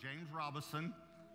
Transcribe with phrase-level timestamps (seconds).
[0.00, 0.94] James Robison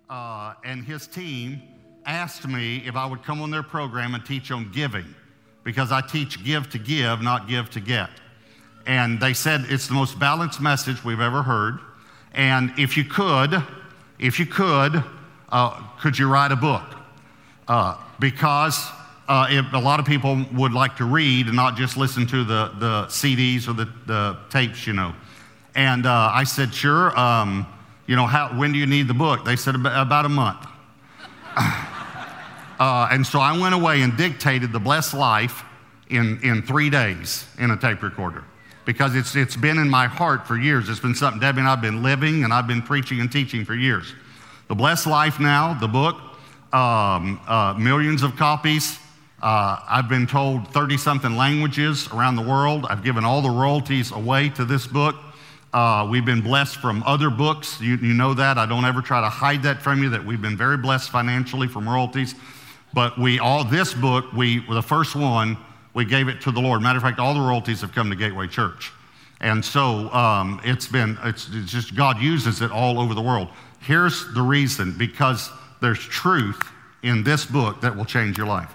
[0.09, 1.61] uh, and his team
[2.05, 5.05] asked me if I would come on their program and teach on giving
[5.63, 8.09] because I teach give to give, not give to get.
[8.85, 11.79] And they said it's the most balanced message we've ever heard.
[12.33, 13.61] And if you could,
[14.17, 15.03] if you could,
[15.49, 16.85] uh, could you write a book?
[17.67, 18.89] Uh, because
[19.27, 22.43] uh, if a lot of people would like to read and not just listen to
[22.43, 25.13] the, the CDs or the, the tapes, you know.
[25.75, 27.17] And uh, I said, sure.
[27.19, 27.67] Um,
[28.07, 29.45] you know, how, when do you need the book?
[29.45, 30.65] They said about a month.
[31.57, 35.63] uh, and so I went away and dictated the blessed life
[36.09, 38.45] in, in three days in a tape recorder
[38.85, 40.87] because it's, it's been in my heart for years.
[40.87, 43.75] It's been something Debbie and I've been living and I've been preaching and teaching for
[43.75, 44.13] years.
[44.69, 46.15] The Blessed Life Now, the book,
[46.71, 48.97] um, uh, millions of copies.
[49.41, 52.85] Uh, I've been told 30 something languages around the world.
[52.89, 55.15] I've given all the royalties away to this book.
[55.73, 57.79] Uh, we've been blessed from other books.
[57.81, 58.57] You, you know that.
[58.57, 61.67] I don't ever try to hide that from you, that we've been very blessed financially
[61.67, 62.35] from royalties.
[62.93, 65.57] But we all, this book, we, the first one,
[65.93, 66.81] we gave it to the Lord.
[66.81, 68.91] Matter of fact, all the royalties have come to Gateway Church.
[69.41, 73.49] And so um, it's been, it's, it's just God uses it all over the world.
[73.81, 75.49] Here's the reason because
[75.81, 76.61] there's truth
[77.03, 78.73] in this book that will change your life.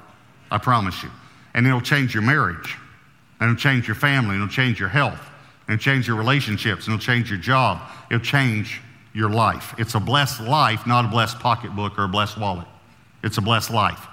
[0.50, 1.10] I promise you.
[1.54, 2.76] And it'll change your marriage,
[3.40, 5.31] and it'll change your family, and it'll change your health
[5.72, 7.80] and change your relationships, and it'll change your job.
[8.10, 8.80] It'll change
[9.14, 9.74] your life.
[9.78, 12.66] It's a blessed life, not a blessed pocketbook or a blessed wallet.
[13.22, 14.06] It's a blessed life.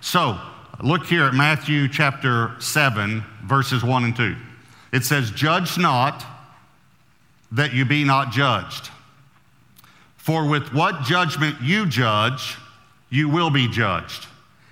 [0.00, 0.38] So,
[0.82, 4.36] look here at Matthew chapter 7, verses 1 and 2.
[4.92, 6.24] It says, Judge not
[7.50, 8.90] that you be not judged.
[10.16, 12.56] For with what judgment you judge,
[13.10, 14.26] you will be judged.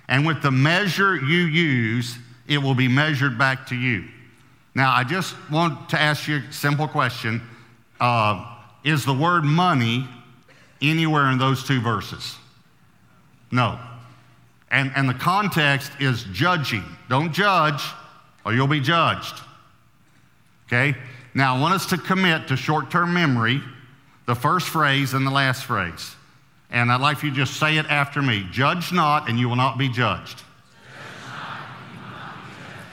[0.07, 4.05] And with the measure you use, it will be measured back to you.
[4.75, 7.41] Now, I just want to ask you a simple question
[7.99, 10.07] uh, Is the word money
[10.81, 12.35] anywhere in those two verses?
[13.51, 13.79] No.
[14.69, 16.83] And, and the context is judging.
[17.07, 17.81] Don't judge,
[18.43, 19.41] or you'll be judged.
[20.67, 20.97] Okay?
[21.33, 23.61] Now, I want us to commit to short term memory
[24.25, 26.15] the first phrase and the last phrase.
[26.69, 29.55] And I'd like you to just say it after me Judge not, and you will
[29.55, 30.43] not be judged.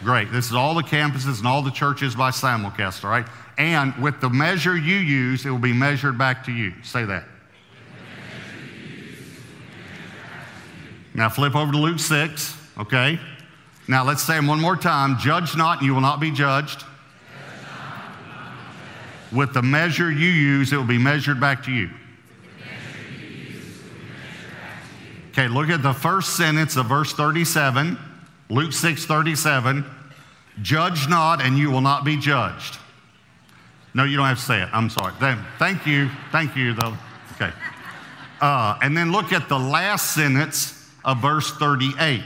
[0.02, 0.32] Great.
[0.32, 3.26] This is all the campuses and all the churches by simulcast, all right?
[3.56, 6.72] And with the measure you use, it will be measured back to you.
[6.82, 7.24] Say that.
[11.14, 13.20] Now flip over to Luke 6, okay?
[13.86, 15.18] Now let's say them one more time.
[15.18, 16.84] Judge not, and you will not be judged.
[19.30, 21.90] With the measure you use, it will be measured back to you.
[25.30, 27.98] Okay, look at the first sentence of verse 37.
[28.52, 29.82] Luke 6 37,
[30.60, 32.76] judge not and you will not be judged.
[33.94, 34.68] No, you don't have to say it.
[34.74, 35.14] I'm sorry.
[35.58, 36.10] Thank you.
[36.30, 36.94] Thank you, though.
[37.32, 37.50] Okay.
[38.42, 42.22] Uh, and then look at the last sentence of verse 38.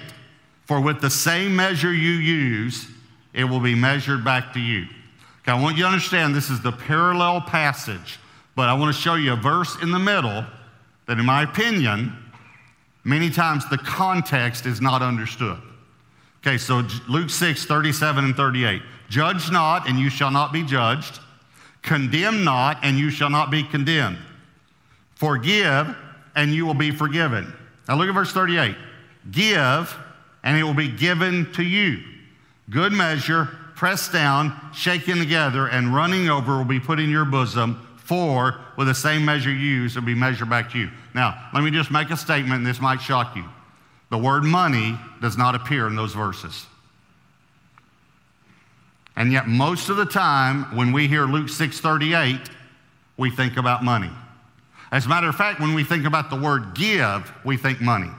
[0.65, 2.88] For with the same measure you use,
[3.32, 4.86] it will be measured back to you.
[5.42, 8.19] Okay, I want you to understand this is the parallel passage,
[8.56, 10.44] but I want to show you a verse in the middle
[11.06, 12.12] that, in my opinion,
[13.04, 15.60] many times the context is not understood.
[16.47, 18.81] Okay, so Luke 6, 37 and 38.
[19.09, 21.19] Judge not, and you shall not be judged.
[21.83, 24.19] Condemn not, and you shall not be condemned.
[25.17, 25.97] Forgive,
[26.37, 27.53] and you will be forgiven.
[27.89, 28.77] Now look at verse 38.
[29.33, 29.93] Give,
[30.45, 32.05] and it will be given to you.
[32.71, 37.84] Good measure, pressed down, shaken together, and running over will be put in your bosom.
[37.97, 40.91] For with the same measure you use, will be measured back to you.
[41.13, 43.47] Now, let me just make a statement, and this might shock you.
[44.11, 46.67] The word money does not appear in those verses.
[49.17, 52.50] And yet most of the time when we hear Luke 6:38,
[53.16, 54.11] we think about money.
[54.93, 58.11] As a matter of fact, when we think about the word give, we think money.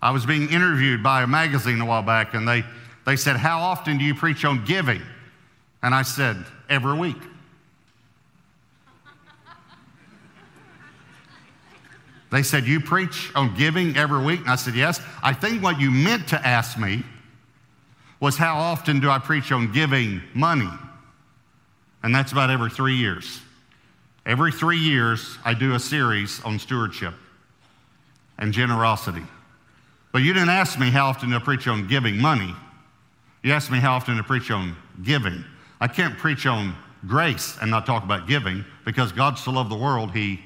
[0.00, 2.64] I was being interviewed by a magazine a while back and they,
[3.04, 5.02] they said, How often do you preach on giving?
[5.82, 7.16] And I said, Every week.
[12.30, 14.40] They said, You preach on giving every week?
[14.40, 15.00] And I said, Yes.
[15.22, 17.02] I think what you meant to ask me
[18.20, 20.68] was, How often do I preach on giving money?
[22.02, 23.40] And that's about every three years.
[24.26, 27.14] Every three years, I do a series on stewardship
[28.38, 29.24] and generosity.
[30.12, 32.54] But you didn't ask me how often to preach on giving money.
[33.42, 35.44] You asked me how often to preach on giving.
[35.80, 36.74] I can't preach on
[37.06, 40.40] grace and not talk about giving because God so loved the world, He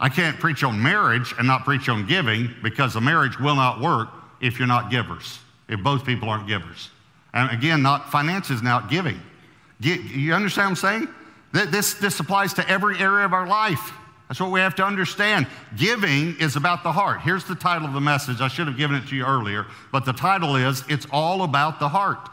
[0.00, 3.80] I can't preach on marriage and not preach on giving because a marriage will not
[3.80, 4.08] work
[4.40, 6.90] if you're not givers, if both people aren't givers.
[7.34, 9.20] And again, not finances not giving.
[9.80, 11.08] You understand what I'm
[11.52, 11.70] saying?
[11.70, 13.92] This, this applies to every area of our life.
[14.28, 15.46] That's what we have to understand.
[15.76, 17.22] Giving is about the heart.
[17.22, 18.40] Here's the title of the message.
[18.40, 21.80] I should have given it to you earlier, but the title is It's All About
[21.80, 22.28] the Heart.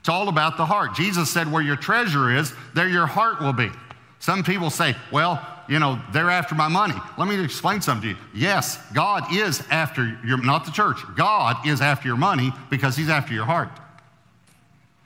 [0.00, 0.94] It's all about the heart.
[0.96, 3.70] Jesus said, Where your treasure is, there your heart will be.
[4.18, 6.94] Some people say, Well, you know, they're after my money.
[7.18, 8.24] Let me explain something to you.
[8.34, 13.08] Yes, God is after your, not the church, God is after your money because He's
[13.08, 13.70] after your heart.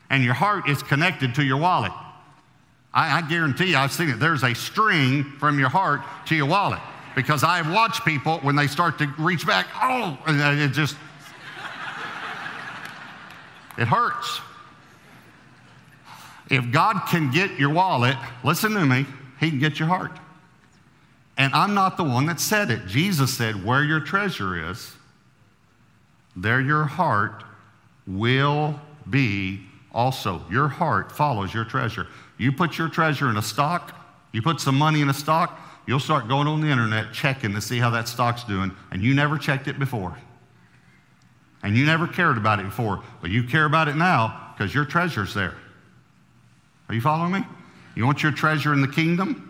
[0.08, 1.92] And your heart is connected to your wallet.
[2.94, 4.18] I, I guarantee you, I've seen it.
[4.18, 6.80] There's a string from your heart to your wallet
[7.14, 10.96] because I've watched people when they start to reach back, oh, and it just,
[13.78, 14.40] it hurts.
[16.48, 19.06] If God can get your wallet, listen to me,
[19.40, 20.12] He can get your heart.
[21.38, 22.86] And I'm not the one that said it.
[22.86, 24.92] Jesus said, Where your treasure is,
[26.34, 27.44] there your heart
[28.06, 29.60] will be
[29.92, 30.42] also.
[30.50, 32.06] Your heart follows your treasure.
[32.38, 33.94] You put your treasure in a stock,
[34.32, 37.60] you put some money in a stock, you'll start going on the internet checking to
[37.60, 40.16] see how that stock's doing, and you never checked it before.
[41.62, 44.84] And you never cared about it before, but you care about it now because your
[44.84, 45.54] treasure's there.
[46.88, 47.44] Are you following me?
[47.94, 49.45] You want your treasure in the kingdom?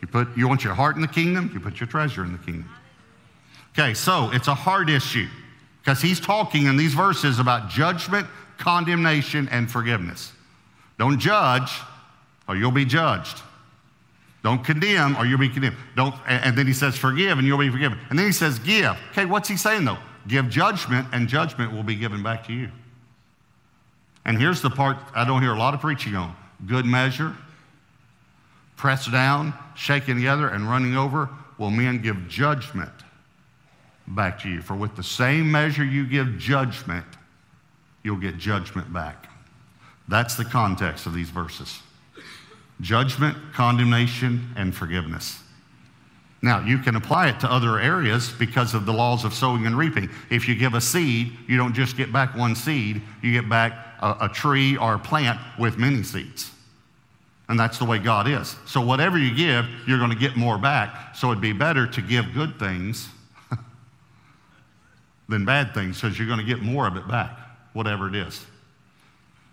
[0.00, 1.50] You, put, you want your heart in the kingdom?
[1.52, 2.68] You put your treasure in the kingdom.
[3.72, 5.28] Okay, so it's a heart issue
[5.80, 8.26] because he's talking in these verses about judgment,
[8.58, 10.32] condemnation, and forgiveness.
[10.98, 11.70] Don't judge,
[12.48, 13.40] or you'll be judged.
[14.42, 15.76] Don't condemn, or you'll be condemned.
[15.96, 17.98] Don't, and then he says, forgive, and you'll be forgiven.
[18.08, 18.96] And then he says, give.
[19.12, 19.98] Okay, what's he saying though?
[20.26, 22.70] Give judgment, and judgment will be given back to you.
[24.24, 26.34] And here's the part I don't hear a lot of preaching on
[26.66, 27.34] good measure,
[28.80, 31.28] pressed down, shaken together, and running over,
[31.58, 32.90] will men give judgment
[34.08, 34.62] back to you.
[34.62, 37.04] For with the same measure you give judgment,
[38.02, 39.28] you'll get judgment back.
[40.08, 41.82] That's the context of these verses
[42.80, 45.38] judgment, condemnation, and forgiveness.
[46.40, 49.76] Now, you can apply it to other areas because of the laws of sowing and
[49.76, 50.08] reaping.
[50.30, 53.74] If you give a seed, you don't just get back one seed, you get back
[54.00, 56.50] a, a, tree or a plant with many seeds.
[57.50, 58.54] And that's the way God is.
[58.64, 61.16] So, whatever you give, you're going to get more back.
[61.16, 63.08] So, it'd be better to give good things
[65.28, 67.36] than bad things because you're going to get more of it back,
[67.72, 68.46] whatever it is.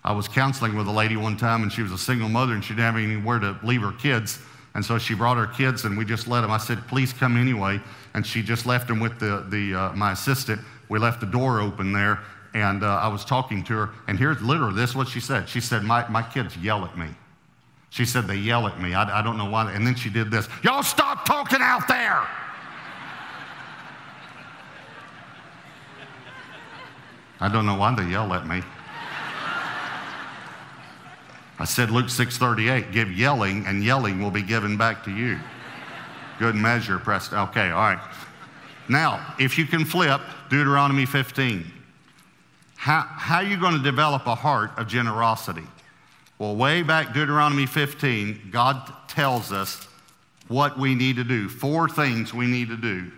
[0.04, 2.64] I was counseling with a lady one time, and she was a single mother, and
[2.64, 4.38] she didn't have anywhere to leave her kids.
[4.76, 6.52] And so she brought her kids, and we just let them.
[6.52, 7.82] I said, "Please come anyway."
[8.14, 10.62] And she just left them with the, the uh, my assistant.
[10.88, 12.20] We left the door open there,
[12.54, 13.90] and uh, I was talking to her.
[14.08, 15.50] And here's literally this: is what she said.
[15.50, 17.08] She said, "My my kids yell at me."
[17.90, 18.94] She said they yell at me.
[18.94, 19.72] I, I don't know why.
[19.72, 20.48] And then she did this.
[20.64, 22.28] Y'all stop talking out there.
[27.40, 28.62] I don't know why they yell at me.
[31.60, 35.40] I said Luke 6:38, give yelling and yelling will be given back to you.
[36.40, 37.34] Good measure, pressed.
[37.34, 38.00] Okay, all right.
[38.90, 41.72] Now, if you can flip Deuteronomy 15,
[42.76, 45.66] how, how are you going to develop a heart of generosity?
[46.40, 49.88] Well, way back Deuteronomy 15, God tells us
[50.48, 51.50] what we need to do.
[51.50, 53.12] Four things we need to do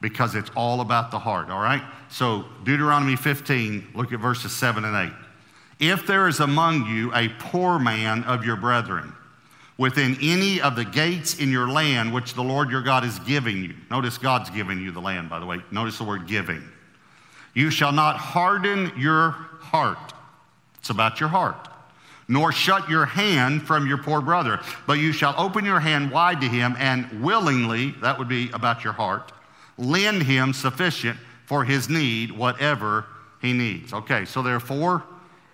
[0.00, 1.82] because it's all about the heart, all right?
[2.10, 5.12] So, Deuteronomy 15, look at verses 7 and 8.
[5.80, 9.14] If there is among you a poor man of your brethren,
[9.76, 13.62] within any of the gates in your land which the Lord your God is giving
[13.62, 13.74] you.
[13.90, 15.60] Notice God's giving you the land, by the way.
[15.70, 16.62] Notice the word giving.
[17.54, 20.12] You shall not harden your heart.
[20.78, 21.68] It's about your heart.
[22.26, 26.40] Nor shut your hand from your poor brother, but you shall open your hand wide
[26.40, 29.32] to him and willingly, that would be about your heart,
[29.76, 33.06] lend him sufficient for his need, whatever
[33.42, 33.92] he needs.
[33.92, 35.04] Okay, so there are four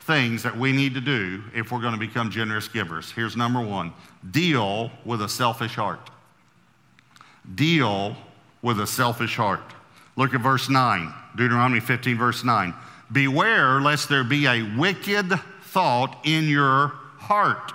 [0.01, 3.11] things that we need to do if we're going to become generous givers.
[3.11, 3.93] Here's number one
[4.31, 6.11] deal with a selfish heart.
[7.55, 8.17] Deal
[8.63, 9.63] with a selfish heart.
[10.17, 12.75] Look at verse 9, Deuteronomy 15, verse 9.
[13.13, 15.33] Beware lest there be a wicked
[15.73, 17.73] thought in your heart.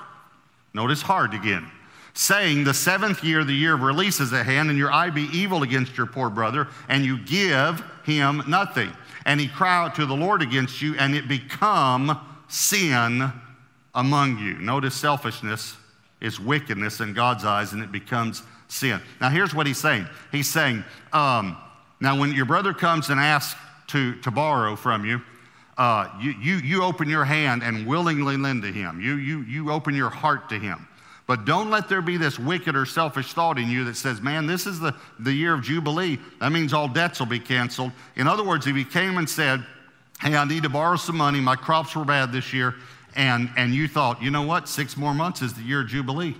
[0.73, 1.69] Notice heart again.
[2.13, 5.27] Saying, The seventh year, the year of release is at hand, and your eye be
[5.33, 8.91] evil against your poor brother, and you give him nothing
[9.25, 13.31] and he cry out to the Lord against you, and it become sin
[13.93, 14.53] among you.
[14.59, 15.75] Notice selfishness
[16.21, 19.01] is wickedness in God's eyes, and it becomes sin.
[19.19, 21.57] Now, here's what he's saying He's saying, um,
[21.99, 25.21] now, when your brother comes and asks to, to borrow from you,
[25.77, 29.01] uh, you, you, you open your hand and willingly lend to him.
[29.01, 30.87] You, you, you open your heart to him.
[31.27, 34.45] But don't let there be this wicked or selfish thought in you that says, man,
[34.45, 36.19] this is the, the year of Jubilee.
[36.39, 37.91] That means all debts will be canceled.
[38.15, 39.65] In other words, if he came and said,
[40.21, 42.75] hey, I need to borrow some money, my crops were bad this year,
[43.15, 46.35] and, and you thought, you know what, six more months is the year of Jubilee.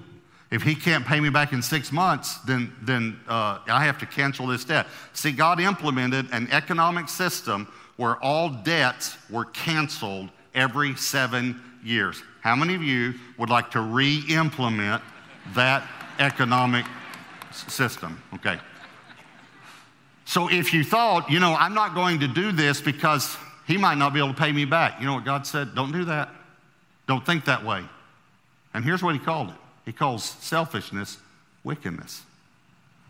[0.52, 4.06] If he can't pay me back in six months, then, then uh, I have to
[4.06, 4.86] cancel this debt.
[5.14, 12.22] See, God implemented an economic system where all debts were canceled every seven years.
[12.42, 15.02] How many of you would like to re implement
[15.54, 15.88] that
[16.20, 16.86] economic
[17.52, 18.22] system?
[18.34, 18.60] Okay.
[20.26, 23.38] So if you thought, you know, I'm not going to do this because
[23.68, 25.76] he might not be able to pay me back, you know what God said?
[25.76, 26.30] Don't do that.
[27.08, 27.84] Don't think that way.
[28.74, 31.18] And here's what he called it he calls selfishness
[31.64, 32.24] wickedness.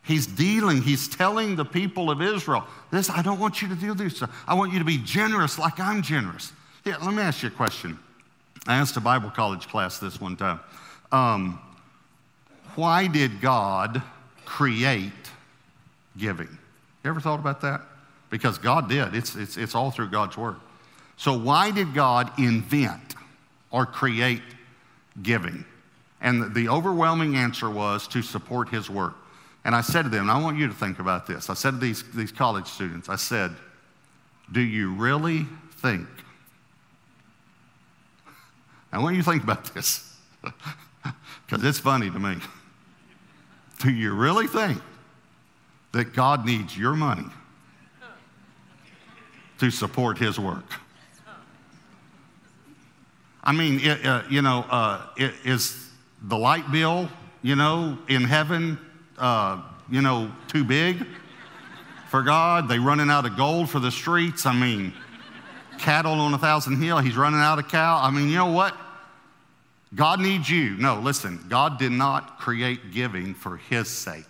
[0.06, 3.94] He's dealing, he's telling the people of Israel, this, I don't want you to do
[3.96, 4.24] this.
[4.48, 6.54] I want you to be generous like I'm generous.
[6.86, 7.98] Yeah, let me ask you a question.
[8.68, 10.60] I asked a Bible college class this one time.
[11.12, 11.60] Um,
[12.76, 14.02] why did God
[14.46, 15.12] create
[16.18, 16.50] giving?
[17.04, 17.82] You ever thought about that?
[18.30, 19.16] Because God did.
[19.16, 20.56] It's, it's, it's all through God's Word.
[21.18, 23.16] So, why did God invent
[23.72, 24.42] or create
[25.22, 25.66] giving?
[26.22, 29.16] And the overwhelming answer was to support His work.
[29.66, 31.50] And I said to them, I want you to think about this.
[31.50, 33.52] I said to these, these college students, I said,
[34.52, 36.08] Do you really think?
[38.94, 42.38] I want you to think about this because it's funny to me.
[43.80, 44.80] Do you really think
[45.94, 47.28] that God needs your money
[49.58, 50.66] to support His work?
[53.44, 55.90] I mean, it, uh, you know, uh, it, is
[56.22, 57.10] the light bill,
[57.42, 58.80] you know, in heaven,
[59.18, 61.06] uh, you know, too big
[62.10, 62.68] for God?
[62.68, 64.46] They running out of gold for the streets?
[64.46, 64.94] I mean,
[65.78, 68.00] cattle on a thousand hill, he's running out of cow.
[68.02, 68.76] I mean, you know what?
[69.94, 70.72] God needs you.
[70.78, 74.26] No, listen, God did not create giving for his sake.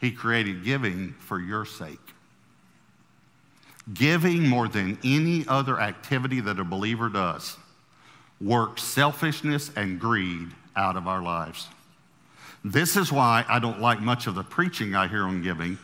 [0.00, 1.98] He created giving for your sake.
[3.92, 7.56] Giving more than any other activity that a believer does
[8.40, 11.68] works selfishness and greed out of our lives.
[12.72, 15.78] This is why I don't like much of the preaching I hear on giving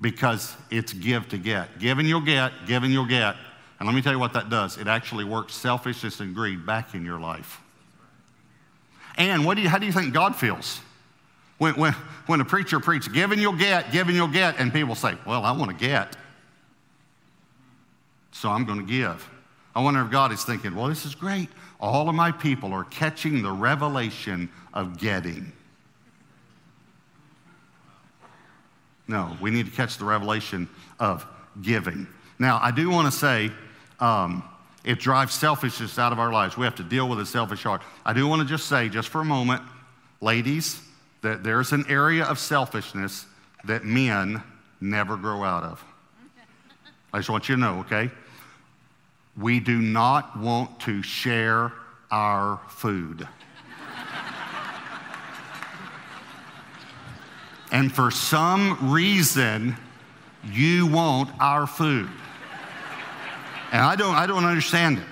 [0.00, 1.78] because it's give to get.
[1.78, 3.36] Give and you'll get, give and you'll get.
[3.78, 6.94] And let me tell you what that does it actually works selfishness and greed back
[6.94, 7.60] in your life.
[9.18, 10.80] And what do you, how do you think God feels?
[11.58, 11.92] When, when,
[12.24, 15.16] when a preacher preaches, give and you'll get, give and you'll get, and people say,
[15.26, 16.16] Well, I want to get,
[18.32, 19.28] so I'm going to give.
[19.76, 21.50] I wonder if God is thinking, Well, this is great.
[21.78, 25.52] All of my people are catching the revelation of getting.
[29.10, 30.68] No, we need to catch the revelation
[31.00, 31.26] of
[31.60, 32.06] giving.
[32.38, 33.50] Now, I do want to say
[33.98, 34.44] um,
[34.84, 36.56] it drives selfishness out of our lives.
[36.56, 37.82] We have to deal with a selfish heart.
[38.06, 39.62] I do want to just say, just for a moment,
[40.20, 40.80] ladies,
[41.22, 43.26] that there's an area of selfishness
[43.64, 44.44] that men
[44.80, 45.84] never grow out of.
[47.12, 48.12] I just want you to know, okay?
[49.36, 51.72] We do not want to share
[52.12, 53.26] our food.
[57.72, 59.76] And for some reason,
[60.44, 62.08] you want our food.
[63.72, 65.04] And I don't, I don't understand it.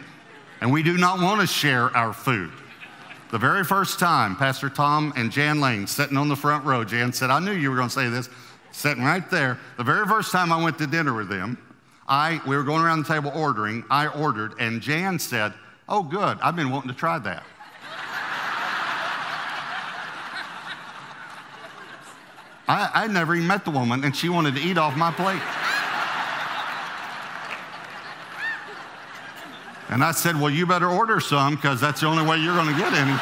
[0.60, 2.50] And we do not want to share our food.
[3.30, 7.12] The very first time, Pastor Tom and Jan Lane sitting on the front row, Jan
[7.12, 8.28] said, I knew you were going to say this,
[8.72, 9.58] sitting right there.
[9.76, 11.58] The very first time I went to dinner with them,
[12.08, 13.84] I, we were going around the table ordering.
[13.90, 15.52] I ordered, and Jan said,
[15.90, 17.44] Oh, good, I've been wanting to try that.
[22.68, 25.40] I, I never even met the woman, and she wanted to eat off my plate.
[29.90, 32.72] And I said, Well, you better order some because that's the only way you're going
[32.72, 33.18] to get any.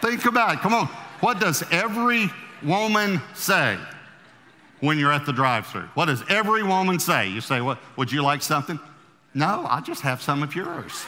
[0.00, 0.60] Think about it.
[0.60, 0.86] Come on.
[1.20, 2.28] What does every
[2.62, 3.78] woman say
[4.80, 5.88] when you're at the drive through?
[5.94, 7.28] What does every woman say?
[7.28, 7.78] You say, What?
[7.96, 8.80] Would you like something?
[9.32, 11.04] No, I'll just have some of yours.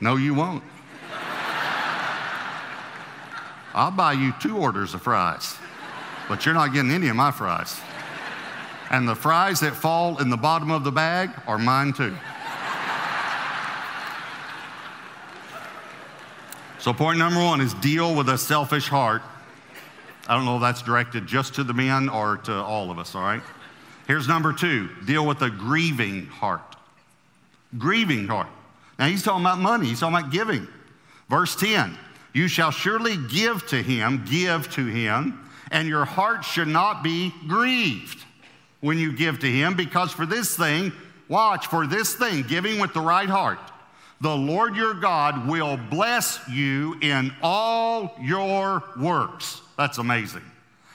[0.00, 0.64] No, you won't.
[3.74, 5.56] I'll buy you two orders of fries
[6.30, 7.80] but you're not getting any of my fries.
[8.88, 12.16] And the fries that fall in the bottom of the bag are mine too.
[16.78, 19.22] So, point number one is deal with a selfish heart.
[20.28, 23.16] I don't know if that's directed just to the men or to all of us,
[23.16, 23.42] all right?
[24.06, 26.76] Here's number two deal with a grieving heart.
[27.76, 28.46] Grieving heart.
[29.00, 30.68] Now, he's talking about money, he's talking about giving.
[31.28, 31.98] Verse 10
[32.32, 37.32] You shall surely give to him, give to him and your heart should not be
[37.46, 38.24] grieved
[38.80, 40.92] when you give to him, because for this thing,
[41.28, 43.58] watch, for this thing, giving with the right heart,
[44.20, 49.62] the Lord your God will bless you in all your works.
[49.78, 50.42] That's amazing.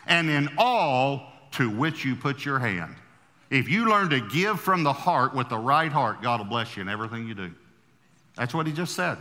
[0.06, 2.96] And in all to which you put your hand.
[3.50, 6.76] If you learn to give from the heart with the right heart, God will bless
[6.76, 7.52] you in everything you do.
[8.36, 9.18] That's what he just said.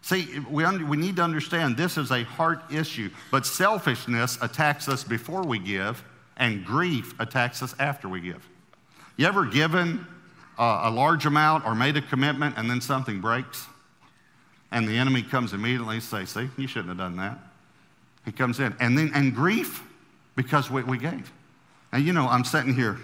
[0.00, 5.04] See, we, we need to understand this is a heart issue, but selfishness attacks us
[5.04, 6.02] before we give,
[6.36, 8.46] and grief attacks us after we give.
[9.16, 10.06] You ever given
[10.58, 13.66] uh, a large amount or made a commitment and then something breaks?
[14.70, 17.38] And the enemy comes immediately and says, See, you shouldn't have done that.
[18.24, 18.74] He comes in.
[18.78, 19.82] And then, and grief
[20.36, 21.32] because we, we gave.
[21.90, 22.98] And you know, I'm sitting here.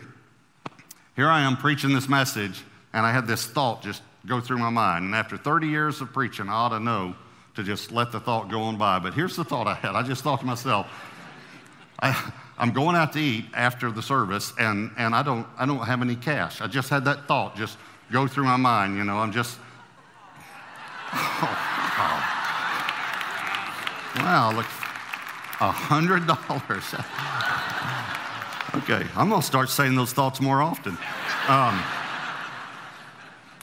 [1.17, 4.71] Here I am preaching this message, and I had this thought just go through my
[4.71, 5.07] mind.
[5.07, 7.15] And after 30 years of preaching, I ought to know
[7.55, 8.99] to just let the thought go on by.
[8.99, 9.95] But here's the thought I had.
[9.95, 10.87] I just thought to myself,
[12.01, 15.85] I, am going out to eat after the service, and, and I, don't, I don't
[15.85, 16.61] have any cash.
[16.61, 17.79] I just had that thought just
[18.11, 18.97] go through my mind.
[18.97, 19.59] You know, I'm just,
[21.13, 21.55] oh,
[24.17, 24.67] wow, look,
[25.61, 26.95] a hundred dollars.
[28.83, 30.99] okay, I'm gonna start saying those thoughts more often.
[31.49, 31.81] Um,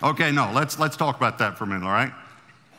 [0.04, 2.12] okay, no, let's let's talk about that for a minute, all right?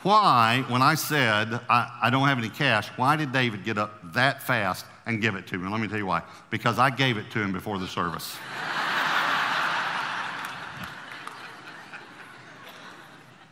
[0.03, 4.01] Why, when I said I, I don't have any cash, why did David get up
[4.15, 5.69] that fast and give it to me?
[5.69, 6.23] Let me tell you why.
[6.51, 8.35] Because I gave it to him before the service.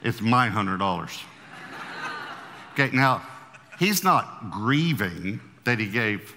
[0.02, 1.16] it's my hundred dollars.
[2.72, 3.22] Okay, now
[3.78, 6.34] he's not grieving that he gave.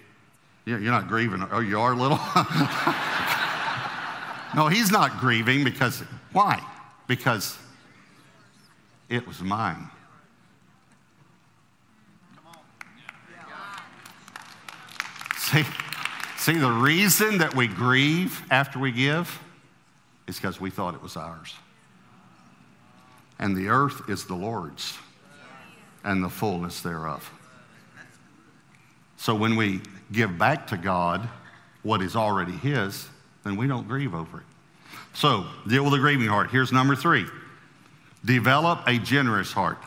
[0.66, 1.46] You're not grieving.
[1.52, 2.18] Oh, you are little?
[4.56, 6.62] no, he's not grieving because, why?
[7.08, 7.58] Because
[9.10, 9.90] it was mine.
[15.38, 15.64] See,
[16.38, 19.40] see, the reason that we grieve after we give
[20.26, 21.54] is because we thought it was ours.
[23.40, 24.98] And the earth is the Lord's
[26.04, 27.30] and the fullness thereof.
[29.18, 29.82] So when we
[30.12, 31.28] give back to God
[31.82, 33.08] what is already His,
[33.44, 34.53] then we don't grieve over it.
[35.14, 36.50] So deal with a grieving heart.
[36.50, 37.26] Here's number three
[38.26, 39.80] develop a generous heart.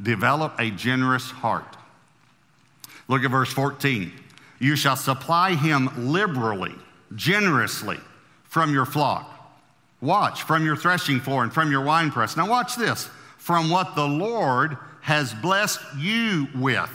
[0.00, 1.76] Develop a generous heart.
[3.08, 4.12] Look at verse 14.
[4.58, 6.74] You shall supply him liberally,
[7.14, 7.98] generously
[8.44, 9.28] from your flock.
[10.00, 12.36] Watch, from your threshing floor and from your winepress.
[12.36, 13.08] Now, watch this.
[13.36, 16.90] From what the Lord has blessed you with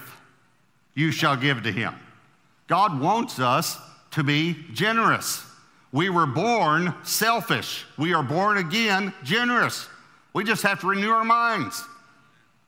[0.97, 1.93] you shall give to him.
[2.65, 3.77] God wants us
[4.11, 5.45] to be generous.
[5.97, 7.83] We were born selfish.
[7.97, 9.87] We are born again generous.
[10.31, 11.83] We just have to renew our minds.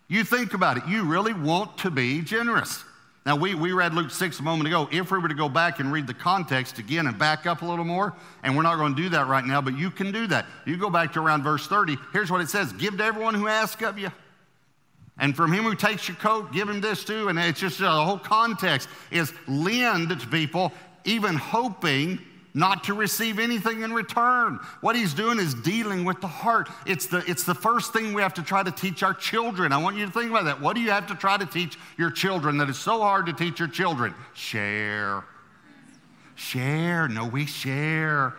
[0.07, 0.87] You think about it.
[0.87, 2.83] You really want to be generous.
[3.27, 4.89] Now, we, we read Luke 6 a moment ago.
[4.91, 7.65] If we were to go back and read the context again and back up a
[7.67, 10.25] little more, and we're not going to do that right now, but you can do
[10.25, 10.47] that.
[10.65, 11.97] You go back to around verse 30.
[12.11, 14.11] Here's what it says Give to everyone who asks of you.
[15.19, 17.27] And from him who takes your coat, give him this too.
[17.27, 20.71] And it's just uh, the whole context is lend to people,
[21.05, 22.17] even hoping
[22.53, 24.59] not to receive anything in return.
[24.81, 26.69] What he's doing is dealing with the heart.
[26.85, 29.71] It's the, it's the first thing we have to try to teach our children.
[29.71, 30.59] I want you to think about that.
[30.59, 33.33] What do you have to try to teach your children that is so hard to
[33.33, 34.13] teach your children?
[34.33, 35.23] Share.
[36.35, 37.07] Share.
[37.07, 38.33] No, we share.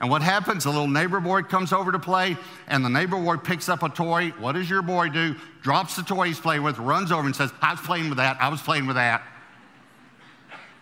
[0.00, 0.64] And what happens?
[0.64, 3.88] A little neighbor boy comes over to play, and the neighbor boy picks up a
[3.88, 4.30] toy.
[4.30, 5.36] What does your boy do?
[5.62, 8.36] Drops the toy he's playing with, runs over and says, I was playing with that.
[8.40, 9.22] I was playing with that.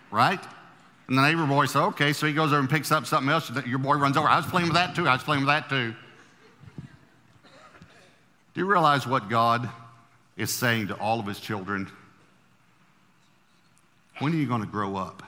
[0.09, 0.39] Right?
[1.11, 2.13] And the neighbor boy says, Okay.
[2.13, 3.51] So he goes over and picks up something else.
[3.65, 4.29] Your boy runs over.
[4.29, 5.09] I was playing with that too.
[5.09, 5.93] I was playing with that too.
[8.53, 9.69] Do you realize what God
[10.37, 11.91] is saying to all of his children?
[14.19, 15.21] When are you going to grow up?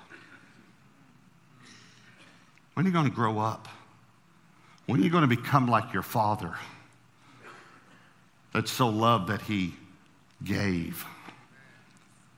[2.76, 3.68] When are you going to grow up?
[4.86, 6.54] When are you going to become like your father
[8.54, 9.74] that so loved that he
[10.46, 11.06] gave?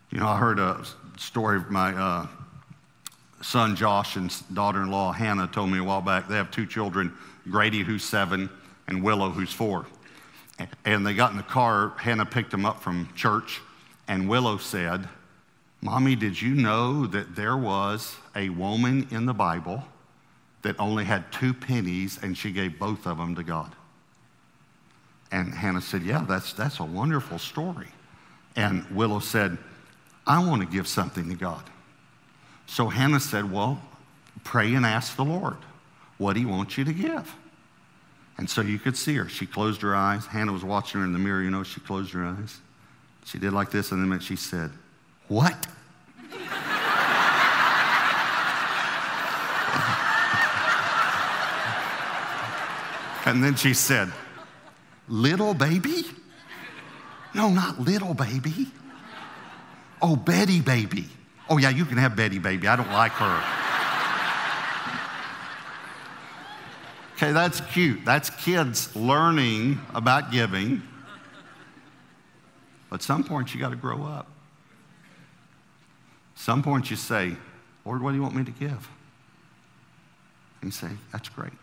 [0.09, 0.83] You know, I heard a
[1.19, 2.27] story of my uh,
[3.45, 6.27] son Josh and daughter in law Hannah told me a while back.
[6.27, 7.13] They have two children
[7.49, 8.49] Grady, who's seven,
[8.87, 9.85] and Willow, who's four.
[10.83, 11.93] And they got in the car.
[11.97, 13.61] Hannah picked them up from church,
[14.07, 15.07] and Willow said,
[15.81, 19.83] Mommy, did you know that there was a woman in the Bible
[20.65, 23.71] that only had two pennies and she gave both of them to God.
[25.31, 27.89] And Hannah said, Yeah, that's, that's a wonderful story.
[28.55, 29.59] And Willow said,
[30.25, 31.61] I want to give something to God.
[32.67, 33.81] So Hannah said, Well,
[34.43, 35.57] pray and ask the Lord
[36.17, 37.35] what he wants you to give.
[38.37, 39.29] And so you could see her.
[39.29, 40.25] She closed her eyes.
[40.25, 42.59] Hannah was watching her in the mirror, you know, she closed her eyes.
[43.25, 44.71] She did like this, and then she said,
[45.27, 45.67] What?
[53.25, 54.11] And then she said,
[55.09, 56.05] Little baby?
[57.33, 58.67] No, not little baby.
[60.01, 61.05] Oh, Betty baby.
[61.49, 62.67] Oh, yeah, you can have Betty, baby.
[62.67, 63.43] I don't like her.
[67.15, 68.03] okay, that's cute.
[68.03, 70.81] That's kids learning about giving.
[72.89, 74.27] But some point you got to grow up.
[76.35, 77.35] Some point you say,
[77.85, 78.89] Lord, what do you want me to give?
[80.61, 81.53] And you say, That's great.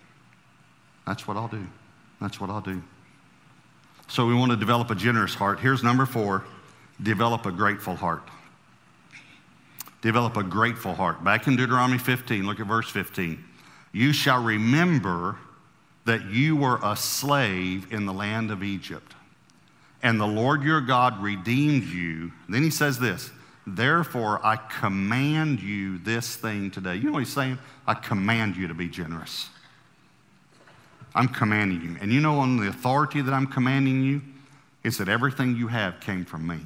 [1.06, 1.66] That's what I'll do.
[2.20, 2.82] That's what I'll do.
[4.08, 5.58] So we want to develop a generous heart.
[5.58, 6.44] Here's number four
[7.02, 8.22] develop a grateful heart.
[10.02, 11.24] Develop a grateful heart.
[11.24, 13.42] Back in Deuteronomy 15, look at verse 15.
[13.92, 15.38] You shall remember
[16.04, 19.14] that you were a slave in the land of Egypt,
[20.02, 22.32] and the Lord your God redeemed you.
[22.48, 23.30] Then he says this
[23.64, 26.96] Therefore, I command you this thing today.
[26.96, 27.58] You know what he's saying?
[27.86, 29.50] I command you to be generous.
[31.14, 31.96] I'm commanding you.
[32.00, 34.22] And you know, on the authority that I'm commanding you,
[34.82, 36.58] is that everything you have came from me.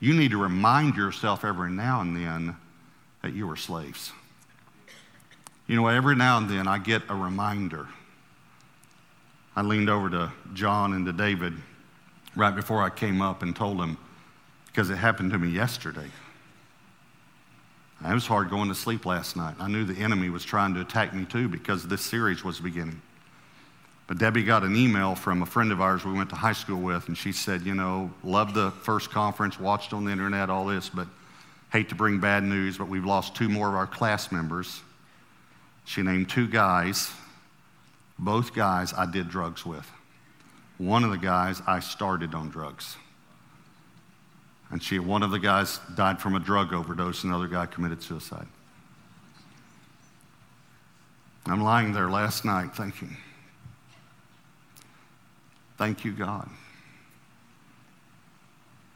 [0.00, 2.56] You need to remind yourself every now and then
[3.22, 4.12] that you were slaves.
[5.66, 7.88] You know, every now and then I get a reminder.
[9.56, 11.54] I leaned over to John and to David
[12.36, 13.96] right before I came up and told them,
[14.66, 16.10] because it happened to me yesterday.
[18.06, 19.54] It was hard going to sleep last night.
[19.58, 23.00] I knew the enemy was trying to attack me too because this series was beginning.
[24.06, 26.80] But Debbie got an email from a friend of ours we went to high school
[26.80, 30.66] with, and she said, You know, loved the first conference, watched on the internet, all
[30.66, 31.08] this, but
[31.72, 34.80] hate to bring bad news, but we've lost two more of our class members.
[35.84, 37.10] She named two guys.
[38.18, 39.90] Both guys I did drugs with.
[40.78, 42.96] One of the guys I started on drugs.
[44.70, 48.46] And she, one of the guys died from a drug overdose, another guy committed suicide.
[51.46, 53.16] I'm lying there last night thinking,
[55.76, 56.48] Thank you, God,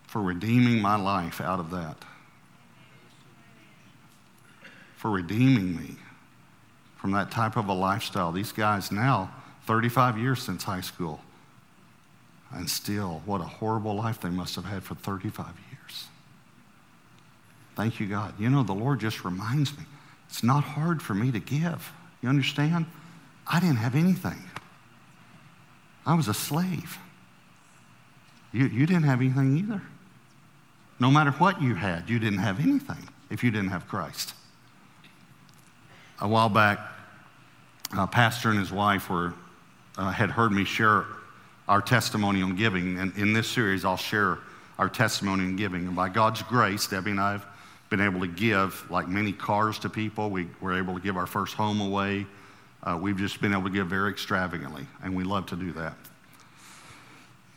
[0.07, 1.97] for redeeming my life out of that,
[4.97, 5.97] for redeeming me
[6.97, 8.33] from that type of a lifestyle.
[8.33, 9.31] These guys now,
[9.67, 11.21] 35 years since high school,
[12.53, 16.07] and still, what a horrible life they must have had for 35 years.
[17.77, 18.35] Thank you, God.
[18.39, 19.85] You know, the Lord just reminds me
[20.29, 21.93] it's not hard for me to give.
[22.23, 22.87] You understand?
[23.47, 24.50] I didn't have anything.
[26.11, 26.99] I was a slave.
[28.53, 29.81] You, you didn't have anything either.
[30.99, 34.35] No matter what you had, you didn't have anything if you didn't have Christ.
[36.21, 36.81] A while back,
[37.97, 39.35] a pastor and his wife were,
[39.97, 41.05] uh, had heard me share
[41.69, 42.99] our testimony on giving.
[42.99, 44.41] And in this series, I'll share
[44.81, 45.87] our testimony on giving.
[45.87, 47.47] And by God's grace, Debbie and I have
[47.89, 50.29] been able to give like many cars to people.
[50.29, 52.27] We were able to give our first home away.
[52.83, 55.95] Uh, we've just been able to give very extravagantly, and we love to do that.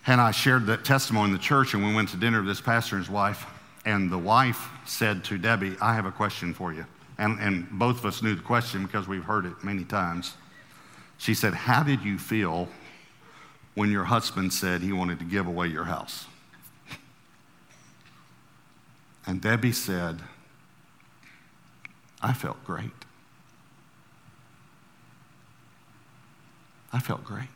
[0.06, 2.60] And I shared that testimony in the church, and we went to dinner with this
[2.60, 3.46] pastor and his wife.
[3.86, 6.86] And the wife said to Debbie, I have a question for you.
[7.18, 10.34] And, and both of us knew the question because we've heard it many times.
[11.18, 12.68] She said, How did you feel
[13.76, 16.26] when your husband said he wanted to give away your house?
[19.26, 20.20] And Debbie said,
[22.22, 22.92] I felt great.
[26.94, 27.48] I felt great.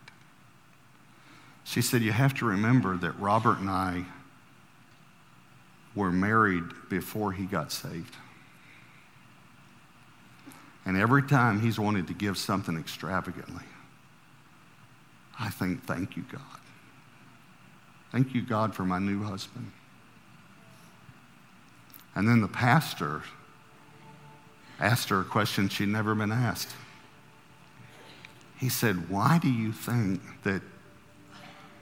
[1.63, 4.05] She said, You have to remember that Robert and I
[5.95, 8.15] were married before he got saved.
[10.85, 13.65] And every time he's wanted to give something extravagantly,
[15.39, 16.41] I think, Thank you, God.
[18.11, 19.71] Thank you, God, for my new husband.
[22.15, 23.21] And then the pastor
[24.79, 26.69] asked her a question she'd never been asked.
[28.59, 30.61] He said, Why do you think that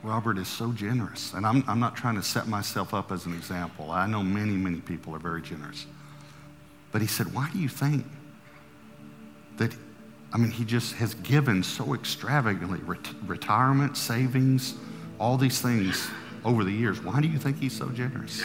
[0.02, 1.32] Robert is so generous?
[1.32, 3.90] And I'm, I'm not trying to set myself up as an example.
[3.90, 5.86] I know many, many people are very generous.
[6.92, 8.06] But he said, Why do you think
[9.56, 9.74] that,
[10.32, 14.74] I mean, he just has given so extravagantly ret- retirement, savings,
[15.18, 16.10] all these things
[16.44, 17.02] over the years.
[17.02, 18.42] Why do you think he's so generous?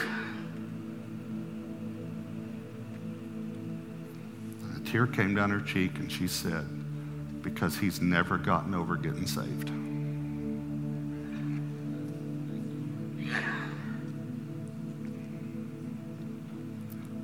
[4.75, 6.65] A tear came down her cheek and she said,
[7.41, 9.71] because he's never gotten over getting saved.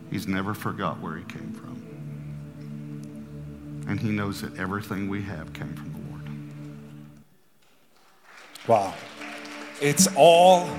[0.09, 1.67] He's never forgot where he came from.
[3.87, 6.29] And he knows that everything we have came from the Lord.
[8.67, 8.93] Wow.
[9.79, 10.69] It's all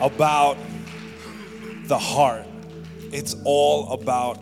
[0.00, 0.56] about
[1.84, 2.46] the heart.
[3.12, 4.38] It's all about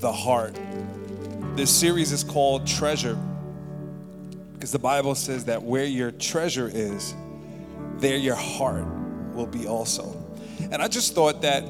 [0.00, 0.56] the heart.
[1.56, 3.18] This series is called Treasure
[4.52, 7.14] because the Bible says that where your treasure is,
[7.96, 8.84] there your heart
[9.32, 10.22] will be also.
[10.70, 11.64] And I just thought that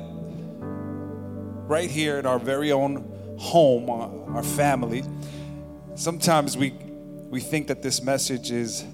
[1.68, 5.05] right here in our very own home, our, family.
[5.94, 6.70] Sometimes we
[7.31, 8.85] we think that this message is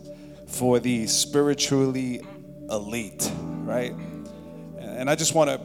[0.46, 2.20] for the spiritually
[2.68, 3.32] elite,
[3.64, 3.94] right?
[4.78, 5.58] And I just want to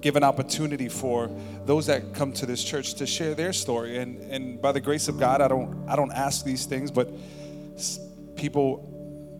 [0.00, 1.30] give an opportunity for
[1.66, 3.98] those that come to this church to share their story.
[3.98, 7.10] And, and by the grace of God, I don't, I don't ask these things, but
[8.36, 8.78] people,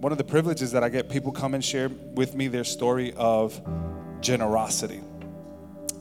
[0.00, 3.12] one of the privileges that I get, people come and share with me their story
[3.16, 3.60] of
[4.20, 5.00] generosity.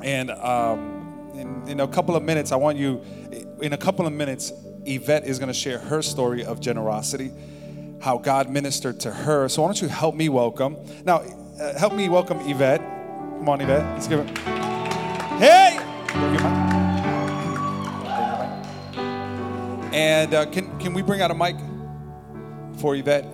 [0.02, 3.02] And um, in, in a couple of minutes, I want you,
[3.62, 4.52] in a couple of minutes,
[4.86, 7.32] Yvette is going to share her story of generosity,
[8.02, 9.48] how God ministered to her.
[9.50, 10.78] So why don't you help me welcome?
[11.06, 11.18] Now,
[11.60, 12.82] uh, help me welcome Yvette.
[12.82, 13.86] Come on, Yvette.
[13.94, 14.38] Let's give it.
[15.38, 15.83] Hey!
[19.94, 21.56] And uh, can, can we bring out a mic
[22.80, 23.26] for Yvette?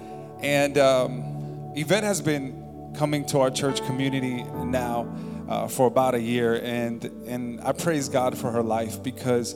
[0.41, 5.07] And um, Yvette has been coming to our church community now
[5.47, 9.55] uh, for about a year, and, and I praise God for her life because,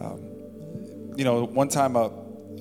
[0.00, 0.22] um,
[1.16, 2.10] you know, one time a,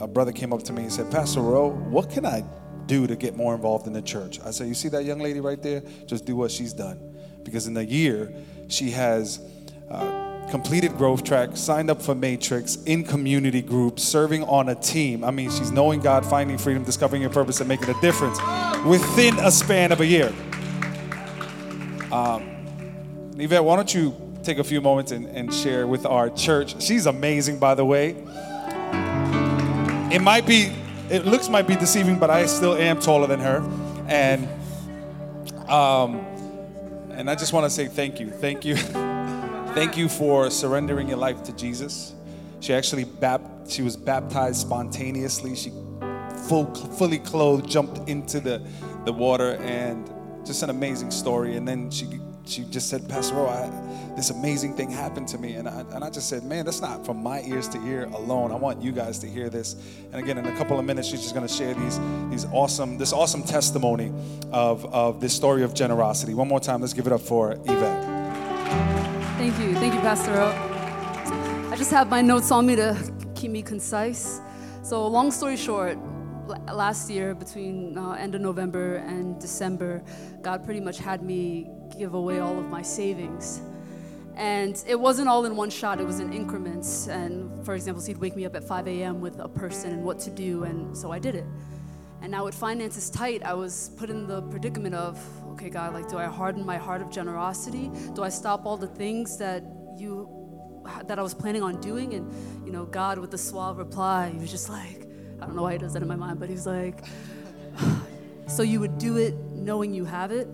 [0.02, 2.44] a brother came up to me and said, Pastor Rowe, what can I
[2.88, 4.42] do to get more involved in the church?
[4.46, 5.82] I said, You see that young lady right there?
[6.06, 7.00] Just do what she's done.
[7.44, 8.34] Because in a year,
[8.68, 9.40] she has
[9.90, 15.24] uh, completed Growth Track, signed up for Matrix, in community groups, serving on a team.
[15.24, 18.40] I mean, she's knowing God, finding freedom, discovering your purpose, and making a difference
[18.86, 20.34] within a span of a year.
[22.12, 26.82] Um, Yvette, why don't you take a few moments and, and share with our church?
[26.82, 28.12] She's amazing, by the way.
[30.12, 30.74] It might be,
[31.10, 33.58] it looks might be deceiving, but I still am taller than her.
[34.08, 34.48] And
[35.70, 36.26] um,
[37.12, 38.30] and I just want to say thank you.
[38.30, 38.78] Thank you.
[39.78, 42.16] thank you for surrendering your life to Jesus.
[42.62, 45.56] She actually bap- she was baptized spontaneously.
[45.56, 45.70] She
[46.50, 48.66] full, fully clothed jumped into the,
[49.06, 50.12] the water and
[50.44, 51.58] just an amazing story.
[51.58, 52.08] And then she
[52.44, 53.36] she just said, Pastor
[54.16, 55.56] this amazing thing happened to me.
[55.56, 58.54] And I, and I just said, man, that's not from my ears to ear alone.
[58.54, 59.76] I want you guys to hear this.
[60.12, 62.98] And again, in a couple of minutes, she's just going to share these, these awesome,
[62.98, 64.14] this awesome testimony
[64.52, 66.34] of, of this story of generosity.
[66.34, 68.07] One more time, let's give it up for Yvette.
[69.68, 69.82] Thank you.
[69.82, 71.70] Thank you, Pastor Rowe.
[71.74, 72.96] I just have my notes on me to
[73.36, 74.40] keep me concise.
[74.82, 75.98] So, long story short,
[76.72, 80.06] last year between uh, end of November and December,
[80.42, 83.62] God pretty much had me give away all of my savings.
[84.38, 87.10] And it wasn't all in one shot, it was in increments.
[87.10, 89.20] And for example, so he'd wake me up at 5 a.m.
[89.20, 91.46] with a person and what to do, and so I did it.
[92.22, 95.20] And now with finances tight, I was put in the predicament of,
[95.52, 97.92] okay, God, like, do I harden my heart of generosity?
[98.16, 99.64] Do I stop all the things that
[99.98, 100.34] you
[101.06, 102.14] that I was planning on doing?
[102.14, 105.08] And you know, God with the suave reply, he was just like,
[105.42, 107.06] I don't know why he does that in my mind, but he's like,
[108.48, 110.48] so you would do it knowing you have it?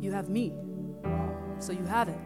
[0.00, 0.52] You have me.
[1.60, 2.18] So you have it.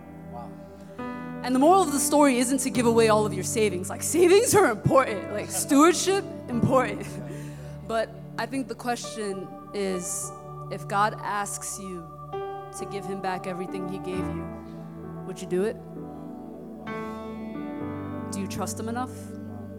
[1.42, 3.88] And the moral of the story isn't to give away all of your savings.
[3.88, 7.06] Like, savings are important, like, stewardship, important.
[7.88, 10.30] but I think the question is
[10.70, 12.06] if God asks you
[12.78, 14.46] to give Him back everything He gave you,
[15.26, 15.76] would you do it?
[18.32, 19.12] Do you trust Him enough?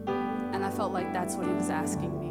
[0.08, 2.28] And I felt like that's what He was asking me.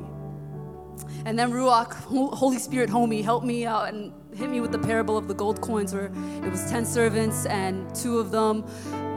[1.26, 5.16] And then Ruach, Holy Spirit homie, helped me out and hit me with the parable
[5.16, 8.64] of the gold coins where it was 10 servants and two of them